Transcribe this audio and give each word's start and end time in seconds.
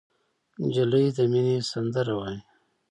نجلۍ 0.63 1.05
د 1.17 1.19
مینې 1.31 1.57
سندره 1.71 2.13
وایي. 2.19 2.39